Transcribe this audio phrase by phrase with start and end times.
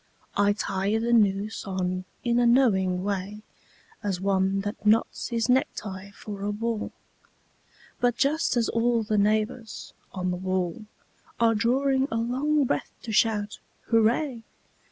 [0.35, 3.43] I tie the noose on in a knowing way
[4.01, 6.91] As one that knots his necktie for a ball;
[7.99, 10.85] But just as all the neighbours on the wall
[11.39, 13.59] Are drawing a long breath to shout
[13.91, 14.41] 'Hurray!'